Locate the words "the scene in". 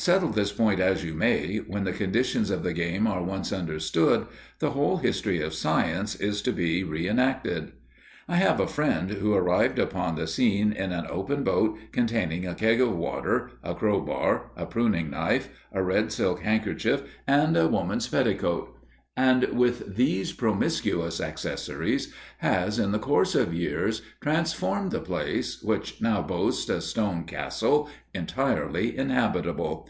10.14-10.92